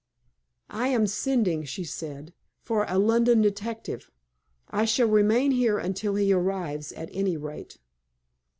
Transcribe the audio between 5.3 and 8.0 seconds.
here until he arrives, at any rate."